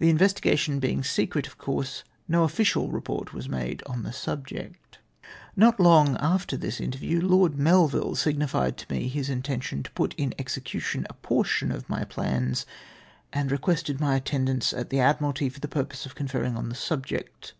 The 0.00 0.10
investigation 0.10 0.80
being 0.80 1.02
secret, 1.02 1.46
of 1.46 1.56
course 1.56 2.04
no 2.28 2.44
official 2.44 2.90
report 2.90 3.32
was 3.32 3.48
made 3.48 3.82
on 3.86 4.02
the 4.02 4.12
subject. 4.12 4.98
Xot 5.56 5.78
long 5.78 6.18
after 6.18 6.58
this 6.58 6.78
interview 6.78 7.22
Lord 7.22 7.56
Melville 7.58 8.16
signified 8.16 8.76
to 8.76 8.92
me 8.92 9.08
his 9.08 9.30
intention 9.30 9.82
to 9.82 9.90
put 9.92 10.12
in 10.18 10.34
execution 10.38 11.06
a 11.08 11.14
pxrrtion 11.14 11.74
of 11.74 11.88
my 11.88 12.04
plans, 12.04 12.66
and 13.32 13.50
requested 13.50 13.98
my 13.98 14.16
attendance 14.16 14.74
at 14.74 14.90
the 14.90 15.00
Admiralty 15.00 15.48
foi' 15.48 15.60
the 15.62 15.68
purpose 15.68 16.04
of 16.04 16.14
conferring 16.14 16.54
on 16.54 16.68
the 16.68 16.74
subject. 16.74 17.54